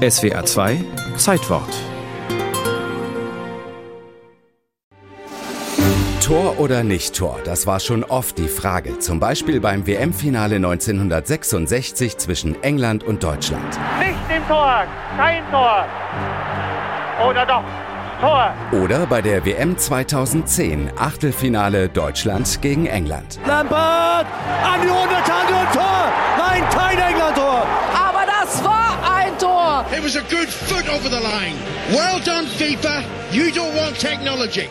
SWA 0.00 0.42
2 0.46 0.82
Zeitwort 1.18 1.68
Tor 6.24 6.58
oder 6.58 6.82
nicht 6.84 7.14
Tor, 7.14 7.38
das 7.44 7.66
war 7.66 7.80
schon 7.80 8.04
oft 8.04 8.38
die 8.38 8.48
Frage. 8.48 8.98
Zum 9.00 9.20
Beispiel 9.20 9.60
beim 9.60 9.86
WM-Finale 9.86 10.56
1966 10.56 12.16
zwischen 12.16 12.62
England 12.62 13.04
und 13.04 13.22
Deutschland. 13.22 13.78
Nicht 13.98 14.14
im 14.34 14.46
Tor, 14.48 14.84
kein 15.18 15.42
Tor. 15.50 15.84
Oder 17.28 17.44
doch, 17.44 17.64
Tor. 18.22 18.54
Oder 18.72 19.06
bei 19.06 19.20
der 19.20 19.44
WM 19.44 19.76
2010, 19.76 20.92
Achtelfinale 20.96 21.90
Deutschland 21.90 22.62
gegen 22.62 22.86
England. 22.86 23.38
Lampard, 23.46 24.26
an 24.64 24.80
die 24.82 24.88
und 24.88 25.72
Tor. 25.74 26.12
Nein, 26.38 26.62
kein 26.70 26.98
England-Tor. 26.98 27.49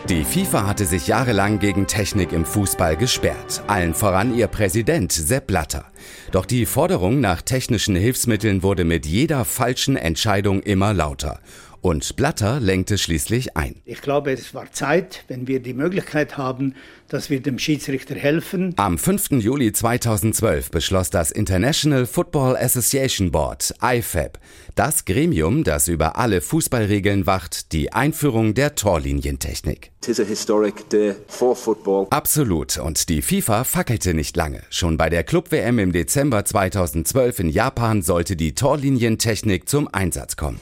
Die 0.08 0.24
FIFA 0.24 0.66
hatte 0.66 0.86
sich 0.86 1.06
jahrelang 1.06 1.60
gegen 1.60 1.86
Technik 1.86 2.32
im 2.32 2.44
Fußball 2.44 2.96
gesperrt. 2.96 3.62
Allen 3.68 3.94
voran 3.94 4.34
ihr 4.34 4.48
Präsident 4.48 5.12
Sepp 5.12 5.46
Blatter. 5.46 5.84
Doch 6.32 6.46
die 6.46 6.66
Forderung 6.66 7.20
nach 7.20 7.42
technischen 7.42 7.94
Hilfsmitteln 7.94 8.62
wurde 8.62 8.84
mit 8.84 9.06
jeder 9.06 9.44
falschen 9.44 9.96
Entscheidung 9.96 10.62
immer 10.62 10.92
lauter. 10.94 11.38
Und 11.82 12.16
Blatter 12.16 12.60
lenkte 12.60 12.98
schließlich 12.98 13.56
ein. 13.56 13.76
Ich 13.86 14.02
glaube, 14.02 14.32
es 14.32 14.54
war 14.54 14.70
Zeit, 14.72 15.24
wenn 15.28 15.46
wir 15.46 15.60
die 15.60 15.72
Möglichkeit 15.72 16.36
haben, 16.36 16.74
dass 17.08 17.30
wir 17.30 17.40
dem 17.40 17.58
Schiedsrichter 17.58 18.14
helfen. 18.14 18.74
Am 18.76 18.98
5. 18.98 19.30
Juli 19.32 19.72
2012 19.72 20.70
beschloss 20.70 21.10
das 21.10 21.30
International 21.30 22.06
Football 22.06 22.56
Association 22.56 23.30
Board, 23.30 23.74
IFAB, 23.82 24.38
das 24.74 25.06
Gremium, 25.06 25.64
das 25.64 25.88
über 25.88 26.16
alle 26.16 26.40
Fußballregeln 26.40 27.26
wacht, 27.26 27.72
die 27.72 27.92
Einführung 27.92 28.54
der 28.54 28.74
Torlinientechnik. 28.74 29.90
Absolut. 32.10 32.78
Und 32.78 33.08
die 33.08 33.22
FIFA 33.22 33.64
fackelte 33.64 34.14
nicht 34.14 34.36
lange. 34.36 34.62
Schon 34.70 34.96
bei 34.96 35.10
der 35.10 35.24
Club-WM 35.24 35.78
im 35.78 35.92
Dezember 35.92 36.44
2012 36.44 37.40
in 37.40 37.48
Japan 37.48 38.02
sollte 38.02 38.36
die 38.36 38.54
Torlinientechnik 38.54 39.68
zum 39.68 39.88
Einsatz 39.88 40.36
kommen. 40.36 40.60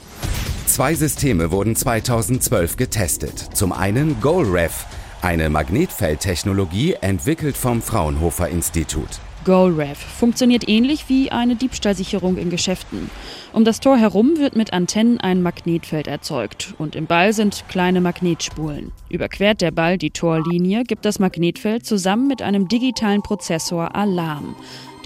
Zwei 0.68 0.94
Systeme 0.94 1.50
wurden 1.50 1.74
2012 1.74 2.76
getestet. 2.76 3.38
Zum 3.54 3.72
einen 3.72 4.20
GoalRef, 4.20 4.84
eine 5.22 5.48
Magnetfeldtechnologie 5.48 6.92
entwickelt 7.00 7.56
vom 7.56 7.80
Fraunhofer 7.80 8.50
Institut. 8.50 9.08
GoalRef 9.46 9.98
funktioniert 9.98 10.68
ähnlich 10.68 11.08
wie 11.08 11.32
eine 11.32 11.56
Diebstahlsicherung 11.56 12.36
in 12.36 12.50
Geschäften. 12.50 13.10
Um 13.54 13.64
das 13.64 13.80
Tor 13.80 13.96
herum 13.96 14.36
wird 14.36 14.56
mit 14.56 14.74
Antennen 14.74 15.18
ein 15.18 15.40
Magnetfeld 15.40 16.06
erzeugt 16.06 16.74
und 16.76 16.94
im 16.94 17.06
Ball 17.06 17.32
sind 17.32 17.64
kleine 17.70 18.02
Magnetspulen. 18.02 18.92
Überquert 19.08 19.62
der 19.62 19.70
Ball 19.70 19.96
die 19.96 20.10
Torlinie, 20.10 20.84
gibt 20.84 21.06
das 21.06 21.18
Magnetfeld 21.18 21.86
zusammen 21.86 22.28
mit 22.28 22.42
einem 22.42 22.68
digitalen 22.68 23.22
Prozessor 23.22 23.96
Alarm. 23.96 24.54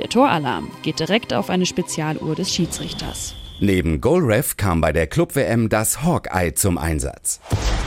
Der 0.01 0.09
Toralarm 0.09 0.73
geht 0.83 0.99
direkt 0.99 1.33
auf 1.33 1.51
eine 1.51 1.67
Spezialuhr 1.67 2.35
des 2.35 2.53
Schiedsrichters. 2.53 3.37
Neben 3.65 4.01
GoalRef 4.01 4.57
kam 4.57 4.81
bei 4.81 4.93
der 4.93 5.07
Club-WM 5.07 5.69
das 5.69 6.03
Hawkeye 6.03 6.53
zum 6.53 6.79
Einsatz. 6.79 7.39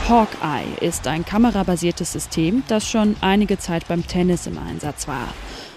Hawkeye 0.08 0.64
ist 0.80 1.06
ein 1.06 1.22
kamerabasiertes 1.22 2.14
System, 2.14 2.62
das 2.66 2.88
schon 2.88 3.14
einige 3.20 3.58
Zeit 3.58 3.86
beim 3.86 4.06
Tennis 4.06 4.46
im 4.46 4.56
Einsatz 4.56 5.06
war. 5.06 5.28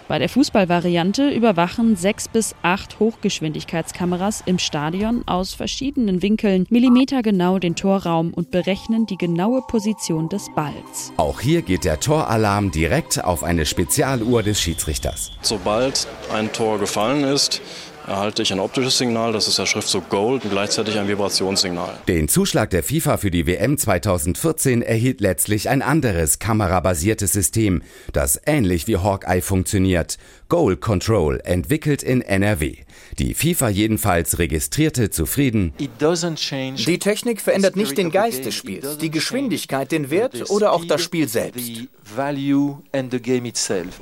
Bei 0.08 0.18
der 0.18 0.30
Fußballvariante 0.30 1.30
überwachen 1.30 1.98
sechs 1.98 2.30
bis 2.30 2.56
acht 2.62 2.98
Hochgeschwindigkeitskameras 3.02 4.42
im 4.46 4.58
Stadion 4.58 5.24
aus 5.28 5.54
verschiedenen 5.54 6.22
Winkeln 6.22 6.66
millimetergenau 6.70 7.60
den 7.60 7.76
Torraum 7.76 8.34
und 8.34 8.52
berechnen 8.52 9.06
die 9.06 9.18
genaue 9.18 9.62
Position 9.68 10.30
des 10.30 10.48
Balls. 10.56 11.12
Auch 11.18 11.42
hier 11.42 11.62
geht 11.62 11.84
der 11.84 12.00
Toralarm 12.00 12.72
direkt 12.72 13.22
auf 13.22 13.44
eine 13.44 13.66
Spezialuhr 13.66 14.44
des 14.44 14.62
Schiedsrichters. 14.62 15.34
Sobald 15.42 16.08
ein 16.34 16.54
Tor 16.54 16.80
gefallen 16.80 17.26
ist, 17.26 17.62
erhalte 18.10 18.42
ich 18.42 18.52
ein 18.52 18.60
optisches 18.60 18.98
Signal, 18.98 19.32
das 19.32 19.48
ist 19.48 19.58
der 19.58 19.66
Schriftzug 19.66 20.10
Gold 20.10 20.44
und 20.44 20.52
gleichzeitig 20.52 20.98
ein 20.98 21.08
Vibrationssignal. 21.08 22.00
Den 22.08 22.28
Zuschlag 22.28 22.70
der 22.72 22.84
FIFA 22.84 23.18
für 23.18 23.32
die 23.32 23.48
WM 23.48 23.78
2014 23.78 24.82
erhielt 24.82 25.22
letztlich 25.22 25.70
ein 25.70 25.82
anderes 25.82 26.40
kamerabasiertes 26.40 27.32
System, 27.32 27.82
das 28.12 28.42
ähnlich 28.46 28.88
wie 28.88 28.98
Hawkeye 28.98 29.42
funktioniert. 29.42 30.18
Goal 30.50 30.78
Control, 30.78 31.40
entwickelt 31.44 32.02
in 32.02 32.22
NRW. 32.22 32.78
Die 33.20 33.36
FIFA 33.36 33.70
jedenfalls 33.70 34.40
registrierte 34.40 35.12
zufrieden. 35.12 35.74
Die 35.78 37.00
Technik 37.00 37.42
verändert 37.42 37.76
nicht 37.76 37.98
den 37.98 38.10
Geist 38.10 38.46
des 38.46 38.56
Spiels, 38.56 38.98
die 38.98 39.12
Geschwindigkeit, 39.12 39.92
den 39.92 40.10
Wert 40.10 40.50
oder 40.50 40.72
auch 40.72 40.86
das 40.86 41.02
Spiel 41.04 41.28
selbst. 41.28 41.72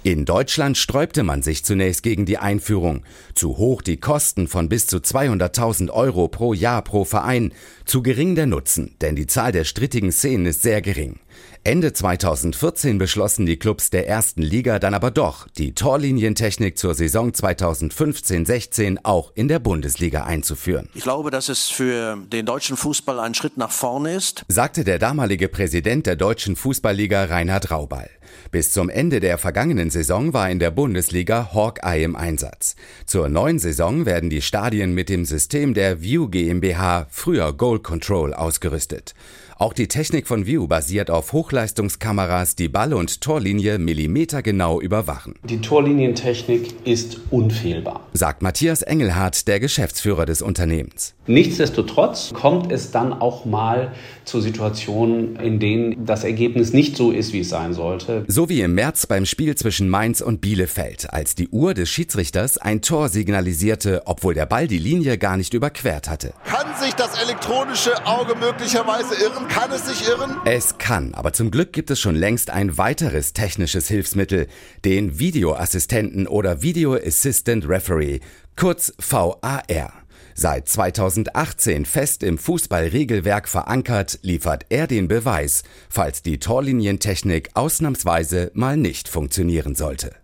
In 0.03 0.25
Deutschland 0.25 0.77
sträubte 0.77 1.23
man 1.23 1.41
sich 1.41 1.65
zunächst 1.65 2.03
gegen 2.03 2.25
die 2.25 2.37
Einführung. 2.37 3.03
Zu 3.33 3.57
hoch 3.57 3.81
die 3.97 4.01
Kosten 4.01 4.47
von 4.47 4.69
bis 4.69 4.85
zu 4.85 4.97
200.000 4.97 5.89
Euro 5.89 6.27
pro 6.27 6.53
Jahr 6.53 6.83
pro 6.83 7.03
Verein, 7.03 7.51
zu 7.83 8.03
gering 8.03 8.35
der 8.35 8.45
Nutzen, 8.45 8.95
denn 9.01 9.15
die 9.15 9.25
Zahl 9.25 9.51
der 9.51 9.63
strittigen 9.63 10.11
Szenen 10.11 10.45
ist 10.45 10.61
sehr 10.61 10.83
gering. 10.83 11.19
Ende 11.63 11.91
2014 11.91 12.97
beschlossen 12.97 13.45
die 13.45 13.57
Clubs 13.57 13.89
der 13.89 14.07
ersten 14.07 14.41
Liga 14.41 14.79
dann 14.79 14.93
aber 14.93 15.11
doch, 15.11 15.49
die 15.57 15.73
Torlinientechnik 15.73 16.77
zur 16.77 16.93
Saison 16.93 17.31
2015-16 17.31 18.99
auch 19.03 19.33
in 19.35 19.49
der 19.49 19.59
Bundesliga 19.59 20.23
einzuführen. 20.23 20.87
Ich 20.93 21.03
glaube, 21.03 21.29
dass 21.29 21.49
es 21.49 21.67
für 21.67 22.17
den 22.31 22.45
deutschen 22.45 22.77
Fußball 22.77 23.19
ein 23.19 23.33
Schritt 23.33 23.57
nach 23.57 23.71
vorne 23.71 24.15
ist, 24.15 24.45
sagte 24.47 24.85
der 24.85 24.97
damalige 24.97 25.49
Präsident 25.49 26.05
der 26.05 26.15
deutschen 26.15 26.55
Fußballliga 26.55 27.25
Reinhard 27.25 27.69
Raubal. 27.69 28.09
Bis 28.51 28.71
zum 28.71 28.89
Ende 28.89 29.19
der 29.19 29.37
vergangenen 29.37 29.89
Saison 29.89 30.33
war 30.33 30.49
in 30.49 30.59
der 30.59 30.71
Bundesliga 30.71 31.53
Hawkeye 31.53 32.03
im 32.03 32.15
Einsatz. 32.15 32.75
Zur 33.05 33.27
neuen 33.27 33.59
Saison 33.59 34.05
werden 34.05 34.29
die 34.29 34.41
Stadien 34.41 34.93
mit 34.93 35.09
dem 35.09 35.25
System 35.25 35.73
der 35.73 36.01
View 36.01 36.29
GmbH, 36.29 37.07
früher 37.09 37.51
Goal 37.51 37.79
Control, 37.79 38.33
ausgerüstet. 38.33 39.15
Auch 39.59 39.73
die 39.73 39.87
Technik 39.87 40.27
von 40.27 40.45
View 40.45 40.67
basiert 40.67 41.09
auf 41.09 41.33
Hochleistungskameras, 41.33 42.55
die 42.55 42.69
Ball- 42.69 42.93
und 42.93 43.21
Torlinie 43.21 43.79
millimetergenau 43.79 44.79
überwachen. 44.79 45.33
Die 45.49 45.61
Torlinientechnik 45.61 46.85
ist 46.85 47.21
unfehlbar, 47.31 48.01
sagt 48.13 48.43
Matthias 48.43 48.83
Engelhardt, 48.83 49.47
der 49.47 49.59
Geschäftsführer 49.59 50.27
des 50.27 50.43
Unternehmens. 50.43 51.15
Nichtsdestotrotz 51.25 52.33
kommt 52.35 52.71
es 52.71 52.91
dann 52.91 53.11
auch 53.11 53.45
mal 53.45 53.93
zu 54.25 54.41
Situationen, 54.41 55.37
in 55.37 55.59
denen 55.59 56.05
das 56.05 56.23
Ergebnis 56.23 56.71
nicht 56.71 56.95
so 56.95 57.11
ist, 57.11 57.33
wie 57.33 57.39
es 57.39 57.49
sein 57.49 57.73
sollte. 57.73 58.25
So 58.27 58.49
wie 58.49 58.61
im 58.61 58.75
März 58.75 59.07
beim 59.07 59.25
Spiel 59.25 59.55
zwischen 59.55 59.89
Mainz 59.89 60.21
und 60.21 60.39
Bielefeld, 60.39 61.11
als 61.11 61.33
die 61.33 61.47
Uhr 61.49 61.73
des 61.73 61.89
Schiedsrichters 61.89 62.59
ein 62.59 62.83
Tor 62.83 63.09
signalisierte, 63.09 64.03
obwohl 64.05 64.35
der 64.35 64.45
Ball 64.45 64.67
die 64.67 64.77
Linie 64.77 65.17
gar 65.17 65.35
nicht 65.35 65.55
überquert 65.55 66.07
hatte. 66.09 66.33
Kann 66.45 66.67
sich 66.79 66.93
das 66.93 67.19
elektronische 67.21 68.05
Auge 68.05 68.35
möglicherweise 68.35 69.15
irren? 69.15 69.46
Kann 69.49 69.71
es 69.71 69.85
sich 69.87 70.07
irren? 70.07 70.37
Es 70.45 70.77
kann, 70.77 71.13
aber 71.13 71.33
zum 71.33 71.51
Glück 71.51 71.73
gibt 71.73 71.89
es 71.89 71.99
schon 71.99 72.15
längst 72.15 72.49
ein 72.49 72.77
weiteres 72.77 73.33
technisches 73.33 73.87
Hilfsmittel, 73.87 74.47
den 74.85 75.19
Videoassistenten 75.19 76.27
oder 76.27 76.61
Video 76.61 76.95
Assistant 76.95 77.67
Referee, 77.67 78.19
kurz 78.55 78.93
VAR. 78.97 79.93
Seit 80.35 80.69
2018 80.69 81.85
fest 81.85 82.21
im 82.21 82.37
Fußballregelwerk 82.37 83.47
verankert, 83.49 84.19
liefert 84.21 84.65
er 84.69 84.85
den 84.85 85.07
Beweis, 85.07 85.63
falls 85.89 86.21
die 86.21 86.39
Torlinientechnik 86.39 87.49
ausnahmsweise 87.55 88.51
mal 88.53 88.77
nicht 88.77 89.09
funktionieren 89.09 89.73
sollte. 89.73 90.15